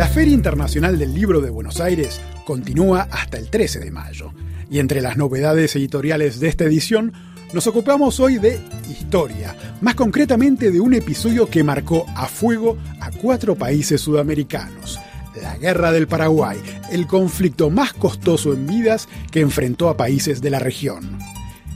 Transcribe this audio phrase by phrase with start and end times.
[0.00, 4.32] La Feria Internacional del Libro de Buenos Aires continúa hasta el 13 de mayo.
[4.70, 7.12] Y entre las novedades editoriales de esta edición,
[7.52, 8.58] nos ocupamos hoy de
[8.88, 14.98] historia, más concretamente de un episodio que marcó a fuego a cuatro países sudamericanos.
[15.42, 16.56] La Guerra del Paraguay,
[16.90, 21.18] el conflicto más costoso en vidas que enfrentó a países de la región.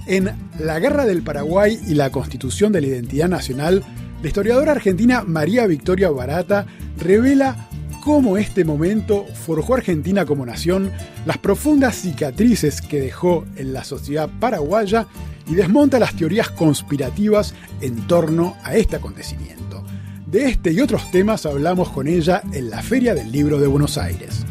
[0.07, 3.85] En La Guerra del Paraguay y la Constitución de la Identidad Nacional,
[4.23, 6.65] la historiadora argentina María Victoria Barata
[6.97, 7.69] revela
[8.05, 10.93] cómo este momento forjó Argentina como nación,
[11.25, 15.07] las profundas cicatrices que dejó en la sociedad paraguaya
[15.51, 19.83] y desmonta las teorías conspirativas en torno a este acontecimiento.
[20.27, 23.97] De este y otros temas hablamos con ella en la Feria del Libro de Buenos
[23.97, 24.45] Aires.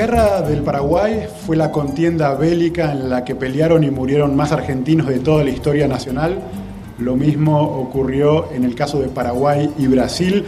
[0.00, 5.06] Guerra del Paraguay fue la contienda bélica en la que pelearon y murieron más argentinos
[5.06, 6.38] de toda la historia nacional.
[6.98, 10.46] Lo mismo ocurrió en el caso de Paraguay y Brasil.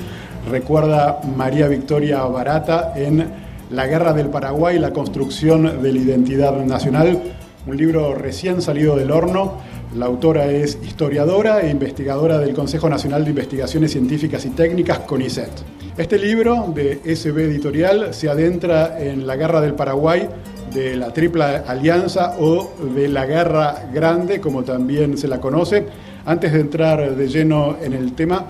[0.51, 3.27] Recuerda María Victoria Barata en
[3.69, 7.21] La guerra del Paraguay, la construcción de la identidad nacional,
[7.67, 9.59] un libro recién salido del horno.
[9.95, 15.51] La autora es historiadora e investigadora del Consejo Nacional de Investigaciones Científicas y Técnicas, CONICET.
[15.99, 20.27] Este libro de SB Editorial se adentra en la guerra del Paraguay,
[20.73, 25.85] de la Triple Alianza o de la Guerra Grande, como también se la conoce.
[26.25, 28.47] Antes de entrar de lleno en el tema,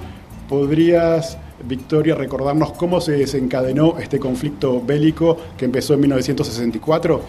[0.48, 7.20] ¿podrías, Victoria, recordarnos cómo se desencadenó este conflicto bélico que empezó en 1964?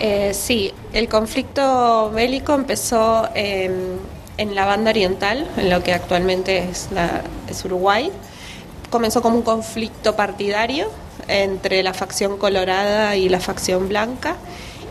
[0.00, 6.88] Eh, sí, el conflicto bélico empezó en la banda oriental, en lo que actualmente es,
[7.48, 8.10] es Uruguay.
[8.90, 10.88] Comenzó como un conflicto partidario
[11.28, 14.36] entre la facción colorada y la facción blanca.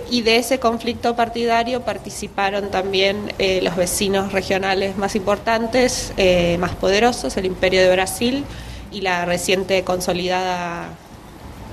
[0.10, 6.76] Y de ese conflicto partidario participaron también eh, los vecinos regionales más importantes, eh, más
[6.76, 8.44] poderosos, el Imperio de Brasil
[8.92, 10.90] y la reciente consolidada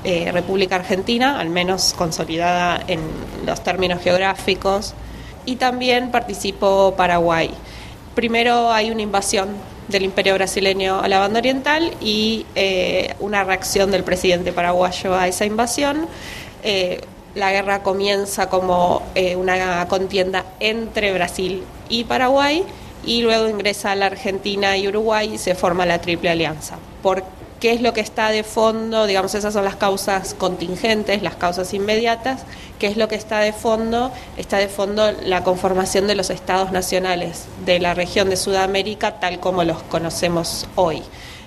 [0.05, 3.01] eh, República Argentina, al menos consolidada en
[3.47, 4.95] los términos geográficos,
[5.47, 7.51] y también participó Paraguay.
[8.15, 9.49] Primero hay una invasión
[9.89, 15.29] del imperio brasileño a la banda oriental y eh, una reacción del presidente paraguayo a
[15.29, 16.07] esa invasión.
[16.63, 17.01] Eh,
[17.35, 22.65] la guerra comienza como eh, una contienda entre Brasil y Paraguay
[23.05, 26.77] y luego ingresa la Argentina y Uruguay y se forma la Triple Alianza.
[27.03, 27.25] ¿Por
[27.61, 29.07] qué es lo que está de fondo?
[29.07, 32.43] Digamos, esas son las causas contingentes, las causas inmediatas.
[32.79, 34.11] ¿Qué es lo que está de fondo?
[34.39, 39.39] Está de fondo la conformación de los estados nacionales de la región de Sudamérica tal
[39.39, 41.03] como los conocemos hoy.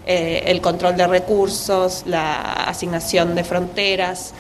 [0.06, 4.34] Eh, el control de recursos, la asignación de fronteras,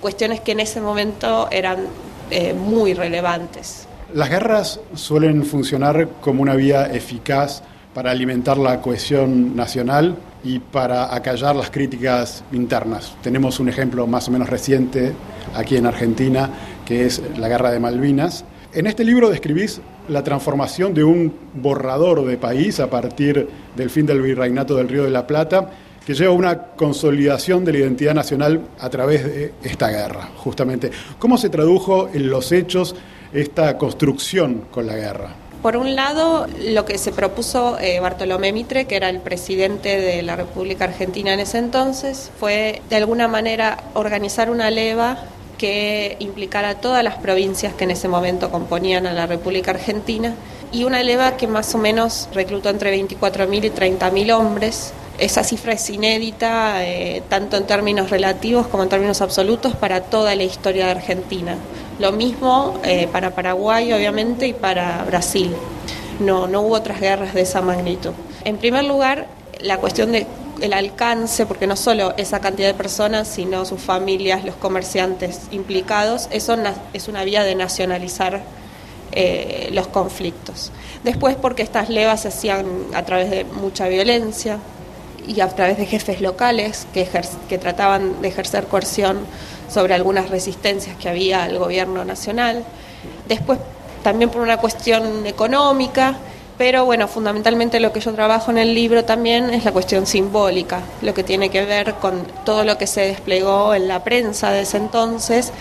[0.00, 1.86] cuestiones que en ese momento eran
[2.30, 3.86] eh, muy relevantes.
[4.14, 7.62] Las guerras suelen funcionar como una vía eficaz
[7.92, 13.14] para alimentar la cohesión nacional y para acallar las críticas internas.
[13.22, 15.12] Tenemos un ejemplo más o menos reciente
[15.54, 16.50] aquí en Argentina,
[16.84, 18.44] que es la Guerra de Malvinas.
[18.72, 24.06] En este libro describís la transformación de un borrador de país a partir del fin
[24.06, 25.70] del virreinato del Río de la Plata,
[26.04, 30.90] que lleva a una consolidación de la identidad nacional a través de esta guerra, justamente.
[31.18, 32.96] ¿Cómo se tradujo en los hechos
[33.32, 35.41] esta construcción con la guerra?
[35.62, 40.20] Por un lado, lo que se propuso eh, Bartolomé Mitre, que era el presidente de
[40.22, 45.18] la República Argentina en ese entonces, fue de alguna manera organizar una leva
[45.58, 50.34] que implicara a todas las provincias que en ese momento componían a la República Argentina
[50.72, 54.92] y una leva que más o menos reclutó entre 24.000 y 30.000 hombres.
[55.18, 60.34] Esa cifra es inédita, eh, tanto en términos relativos como en términos absolutos, para toda
[60.34, 61.56] la historia de Argentina.
[62.02, 65.54] Lo mismo eh, para Paraguay, obviamente, y para Brasil.
[66.18, 68.10] No, no hubo otras guerras de esa magnitud.
[68.44, 69.28] En primer lugar,
[69.60, 70.26] la cuestión de
[70.60, 76.26] el alcance, porque no solo esa cantidad de personas, sino sus familias, los comerciantes implicados,
[76.32, 76.56] eso
[76.92, 78.42] es una vía de nacionalizar
[79.12, 80.72] eh, los conflictos.
[81.04, 84.58] Después porque estas levas se hacían a través de mucha violencia
[85.26, 87.08] y a través de jefes locales que,
[87.48, 89.20] que trataban de ejercer coerción
[89.68, 92.64] sobre algunas resistencias que había al gobierno nacional.
[93.28, 93.58] Después
[94.02, 96.16] también por una cuestión económica,
[96.58, 100.80] pero bueno, fundamentalmente lo que yo trabajo en el libro también es la cuestión simbólica,
[101.00, 104.62] lo que tiene que ver con todo lo que se desplegó en la prensa de
[104.62, 105.52] ese entonces,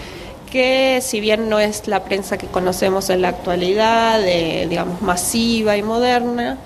[0.52, 5.82] que si bien no es la prensa que conocemos en la actualidad, digamos masiva y
[5.82, 6.58] moderna,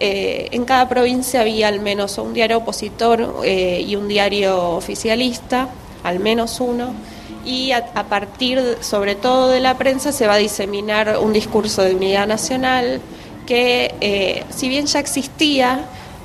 [0.00, 5.68] eh, en cada provincia había al menos un diario opositor eh, y un diario oficialista
[6.04, 6.92] al menos uno,
[7.44, 11.94] y a, partir sobre todo de la prensa se va a diseminar un discurso de
[11.94, 13.00] unidad nacional
[13.46, 15.84] que eh, si bien ya existía,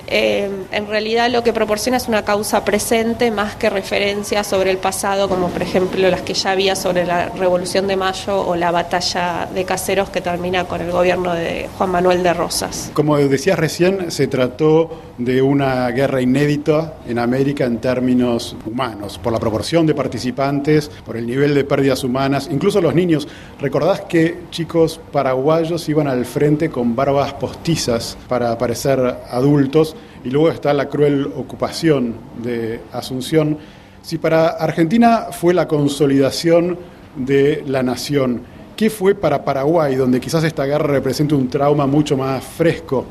[0.09, 4.77] eh, en realidad lo que proporciona es una causa presente más que referencias sobre el
[4.77, 8.71] pasado, como por ejemplo las que ya había sobre la Revolución de Mayo o la
[8.71, 12.91] batalla de Caseros que termina con el gobierno de Juan Manuel de Rosas.
[12.93, 19.33] Como decías recién, se trató de una guerra inédita en América en términos humanos, por
[19.33, 23.27] la proporción de participantes, por el nivel de pérdidas humanas, incluso los niños.
[23.59, 29.95] ¿Recordás que chicos paraguayos iban al frente con barbas postizas para parecer adultos?
[30.23, 33.57] Y luego está la cruel ocupación de Asunción.
[34.01, 36.77] Si para Argentina fue la consolidación
[37.15, 38.41] de la nación,
[38.75, 43.05] ¿qué fue para Paraguay, donde quizás esta guerra representa un trauma mucho más fresco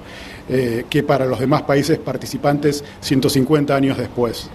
[0.49, 4.51] eh, que para los demás países participantes 150 años después?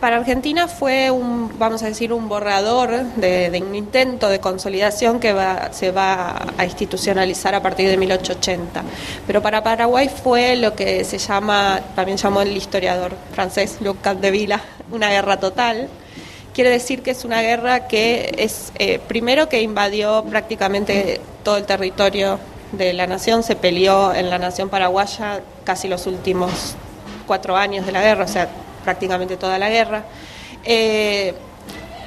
[0.00, 5.34] Para Argentina fue un, vamos a decir, un borrador de, un intento de consolidación que
[5.72, 8.84] se va a institucionalizar a partir de 1880.
[9.26, 14.60] Pero para Paraguay fue lo que se llama, también llamó el historiador francés Luc Capdevila,
[14.92, 15.88] una guerra total.
[16.54, 21.64] Quiere decir que es una guerra que es, eh, primero que invadió prácticamente todo el
[21.64, 22.38] territorio
[22.70, 26.76] de la nación, se peleó en la nación paraguaya casi los últimos
[27.26, 28.48] cuatro años de la guerra, o sea,
[28.88, 30.04] prácticamente toda la guerra.
[30.64, 31.34] Eh,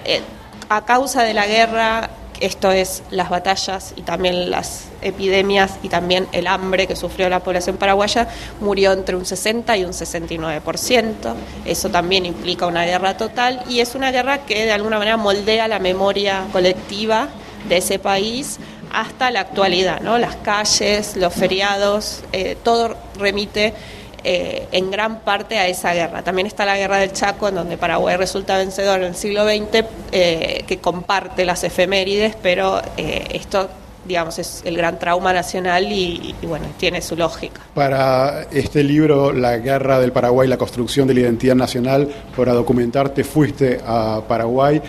[0.03, 0.21] eh,
[0.67, 6.27] a causa de la guerra, esto es las batallas y también las epidemias y también
[6.31, 8.27] el hambre que sufrió la población paraguaya,
[8.61, 11.35] murió entre un 60 y un 69%.
[11.65, 15.67] Eso también implica una guerra total y es una guerra que de alguna manera moldea
[15.67, 17.27] la memoria colectiva
[17.69, 18.57] de ese país
[18.91, 20.17] hasta la actualidad, ¿no?
[20.17, 23.75] Las calles, los feriados, eh, todo remite
[24.23, 26.21] eh, en gran parte a esa guerra.
[26.21, 29.85] También está la guerra del Chaco, en donde Paraguay resulta vencedor en el siglo XX,
[30.11, 33.69] eh, que comparte las efemérides, pero eh, esto
[34.03, 37.61] digamos, es el gran trauma nacional y, bueno, tiene su lógica.
[37.75, 43.23] Para este libro, La guerra del Paraguay, la construcción de la identidad nacional, para documentarte
[43.23, 44.81] fuiste a Paraguay.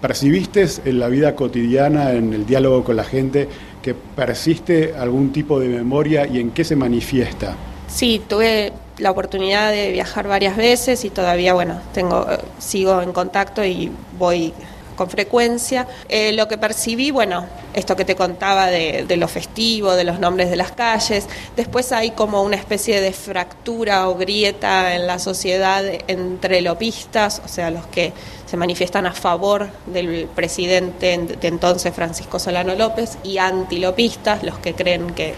[0.00, 3.48] ¿Percibiste en la vida cotidiana, en el diálogo con la gente,
[3.82, 7.54] que persiste algún tipo de memoria y en qué se manifiesta?
[7.96, 13.10] Sí, tuve la oportunidad de viajar varias veces y todavía, bueno, tengo, eh, sigo en
[13.14, 14.52] contacto y voy
[14.96, 15.88] con frecuencia.
[16.10, 20.20] Eh, lo que percibí, bueno, esto que te contaba de, de, lo festivo, de los
[20.20, 21.26] nombres de las calles.
[21.56, 27.48] Después hay como una especie de fractura o grieta en la sociedad entre lopistas, o
[27.48, 28.12] sea, los que
[28.44, 34.74] se manifiestan a favor del presidente de entonces Francisco Solano López, y antilopistas, los que
[34.74, 35.34] creen que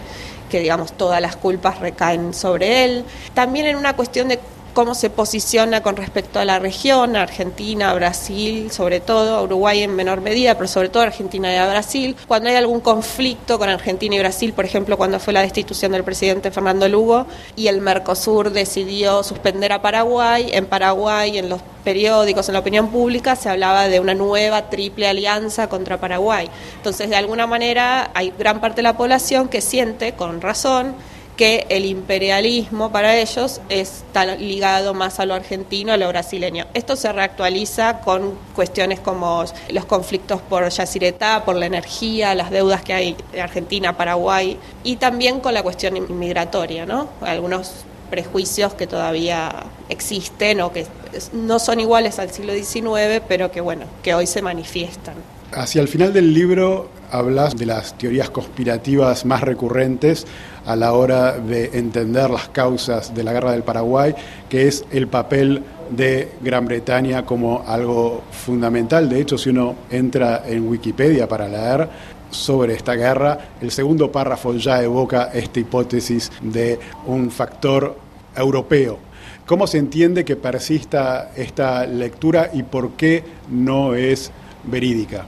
[0.48, 3.04] que digamos todas las culpas recaen sobre él.
[3.34, 4.40] También en una cuestión de
[4.74, 10.20] cómo se posiciona con respecto a la región, Argentina, Brasil, sobre todo, Uruguay en menor
[10.20, 12.16] medida, pero sobre todo Argentina y a Brasil.
[12.26, 16.04] Cuando hay algún conflicto con Argentina y Brasil, por ejemplo, cuando fue la destitución del
[16.04, 17.26] presidente Fernando Lugo
[17.56, 22.88] y el Mercosur decidió suspender a Paraguay, en Paraguay, en los periódicos, en la opinión
[22.88, 26.50] pública, se hablaba de una nueva triple alianza contra Paraguay.
[26.76, 30.94] Entonces, de alguna manera, hay gran parte de la población que siente, con razón,
[31.38, 36.66] que el imperialismo para ellos está ligado más a lo argentino, a lo brasileño.
[36.74, 42.82] Esto se reactualiza con cuestiones como los conflictos por Yacyretá, por la energía, las deudas
[42.82, 47.08] que hay de Argentina, Paraguay y también con la cuestión inmigratoria, ¿no?
[47.20, 50.86] Algunos prejuicios que todavía existen o que
[51.32, 55.14] no son iguales al siglo XIX, pero que bueno, que hoy se manifiestan.
[55.52, 60.26] Hacia el final del libro hablas de las teorías conspirativas más recurrentes
[60.66, 64.14] a la hora de entender las causas de la guerra del Paraguay,
[64.50, 69.08] que es el papel de Gran Bretaña como algo fundamental.
[69.08, 71.88] De hecho, si uno entra en Wikipedia para leer
[72.30, 77.96] sobre esta guerra, el segundo párrafo ya evoca esta hipótesis de un factor
[78.36, 78.98] europeo.
[79.46, 84.30] ¿Cómo se entiende que persista esta lectura y por qué no es
[84.64, 85.24] verídica?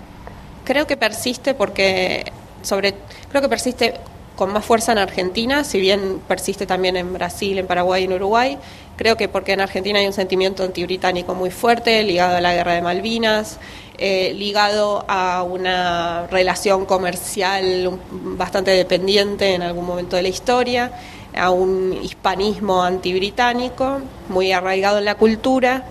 [0.70, 2.30] Creo que persiste porque
[2.62, 2.94] sobre
[3.28, 3.94] creo que persiste
[4.36, 8.12] con más fuerza en Argentina, si bien persiste también en Brasil, en Paraguay y en
[8.12, 8.56] Uruguay.
[8.94, 12.74] Creo que porque en Argentina hay un sentimiento antibritánico muy fuerte, ligado a la guerra
[12.74, 13.58] de Malvinas,
[13.98, 20.92] eh, ligado a una relación comercial bastante dependiente en algún momento de la historia,
[21.36, 25.82] a un hispanismo antibritánico muy arraigado en la cultura.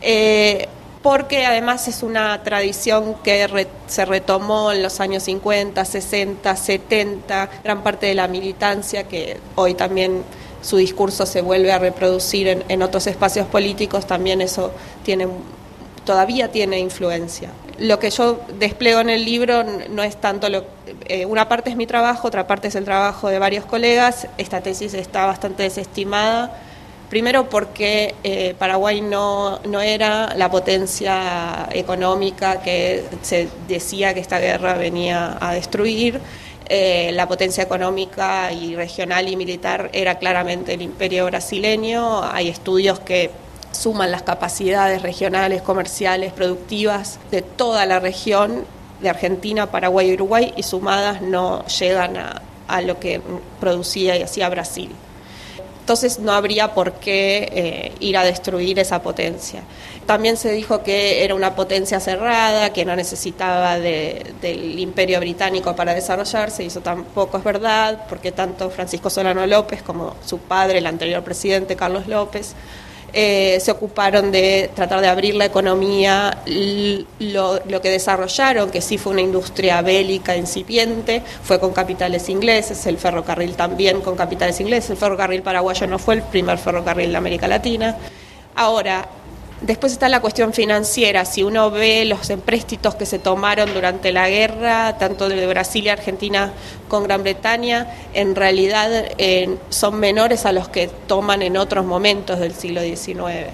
[0.00, 0.68] Eh,
[1.02, 7.82] porque además es una tradición que se retomó en los años 50, 60, 70, gran
[7.82, 10.22] parte de la militancia que hoy también
[10.62, 15.26] su discurso se vuelve a reproducir en, otros espacios políticos, también eso tiene
[16.04, 17.50] todavía tiene influencia.
[17.78, 20.64] lo que yo desplego en el libro no es tanto lo
[21.06, 24.28] eh, una parte es mi trabajo, otra parte es el trabajo de varios colegas.
[24.38, 26.56] Esta tesis está bastante desestimada.
[27.10, 34.38] Primero porque eh, Paraguay no, no era la potencia económica que se decía que esta
[34.38, 36.20] guerra venía a destruir.
[36.68, 42.22] Eh, la potencia económica y regional y militar era claramente el imperio brasileño.
[42.22, 43.32] Hay estudios que
[43.72, 48.64] suman las capacidades regionales, comerciales, productivas de toda la región,
[49.00, 53.20] de Argentina, Paraguay y Uruguay, y sumadas no llegan a, a lo que
[53.58, 54.94] producía y hacía Brasil.
[55.90, 59.64] Entonces no habría por qué eh, ir a destruir esa potencia.
[60.06, 65.92] También se dijo que era una potencia cerrada, que no necesitaba del imperio británico para
[65.92, 70.86] desarrollarse, y eso tampoco es verdad, porque tanto Francisco Solano López como su padre, el
[70.86, 72.54] anterior presidente Carlos López,
[73.12, 76.38] eh, se ocuparon de tratar de abrir la economía,
[77.18, 82.98] lo, que desarrollaron, que sí fue una industria bélica incipiente, fue con capitales ingleses, el
[82.98, 87.48] ferrocarril también con capitales ingleses, el ferrocarril paraguayo no fue el primer ferrocarril de América
[87.48, 87.96] Latina.
[88.56, 89.08] Ahora,
[89.60, 91.26] Después está la cuestión financiera.
[91.26, 95.90] Si uno ve los empréstitos que se tomaron durante la guerra, tanto de Brasil y
[95.90, 96.52] Argentina
[96.88, 102.38] con Gran Bretaña, en realidad eh, son menores a los que toman en otros momentos
[102.38, 103.48] del siglo XIX.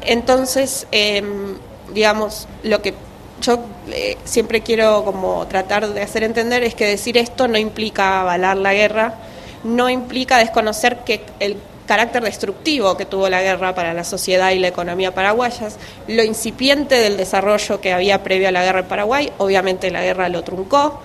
[0.00, 1.58] Entonces, em,
[1.92, 2.94] digamos, lo que
[3.42, 3.58] yo
[3.90, 8.56] eh, siempre quiero como tratar de hacer entender es que decir esto no implica avalar
[8.56, 9.16] la guerra,
[9.64, 11.56] no implica desconocer que el
[11.92, 15.76] carácter destructivo que tuvo la guerra para la sociedad y la economía paraguayas,
[16.08, 20.30] lo incipiente del desarrollo que había previo a la guerra en Paraguay, obviamente la guerra
[20.30, 21.02] lo truncó,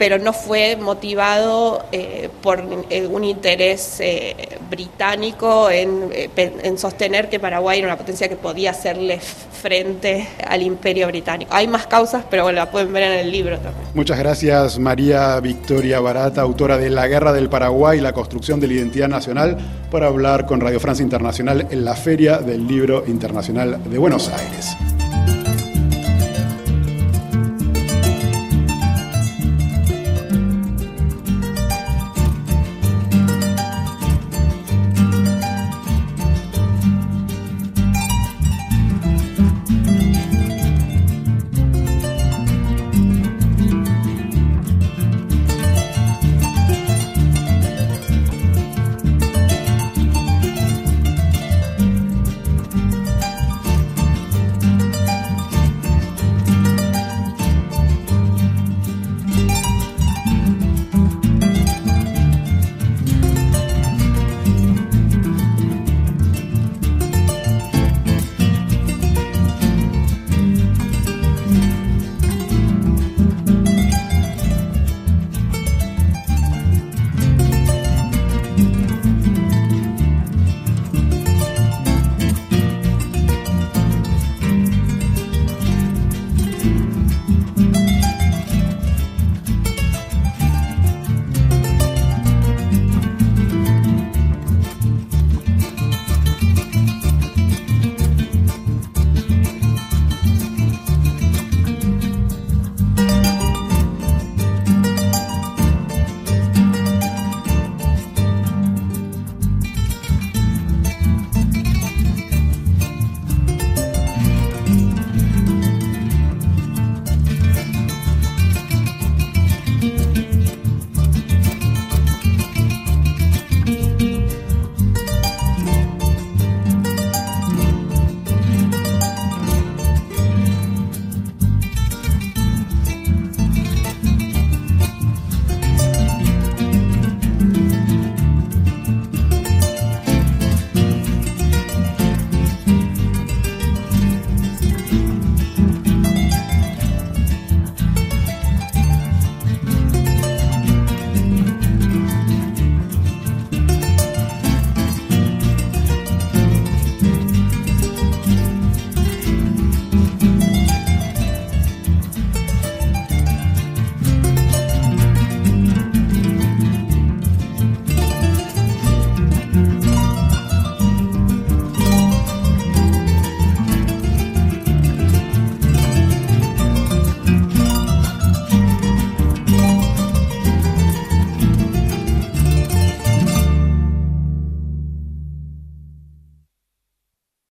[0.00, 4.34] pero no fue motivado eh, por eh, un interés eh,
[4.70, 11.06] británico en, en, sostener que Paraguay era una potencia que podía hacerle frente al imperio
[11.06, 11.52] británico.
[11.54, 13.88] Hay más causas, pero bueno, la pueden ver en el libro también.
[13.92, 18.68] Muchas gracias María Victoria Barata, autora de La Guerra del Paraguay y la construcción de
[18.68, 19.58] la identidad nacional,
[19.90, 24.78] por hablar con Radio Francia Internacional en la Feria del Libro Internacional de Buenos Aires.